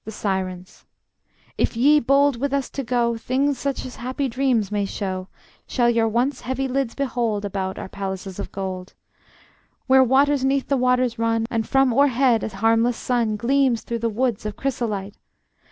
[0.03, 0.83] The Sirens:
[1.59, 5.27] If ye be bold with us to go, Things such as happy dreams may show
[5.67, 8.95] Shall your once heavy lids behold About our palaces of gold;
[9.85, 14.09] Where waters 'neath the waters run, And from o'erhead a harmless sun Gleams through the
[14.09, 15.17] woods of chrysolite.